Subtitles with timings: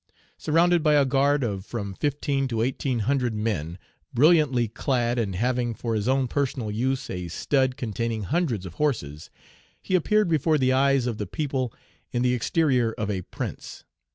[0.35, 3.77] Surrounded by a guard of from fifteen to eighteen hundred men,
[4.15, 9.29] brilliantly clad, and having for his own personal use a stud containing hundreds of horses,
[9.79, 11.71] he appeared before the eyes of the people
[12.11, 13.83] in the exterior of a prince.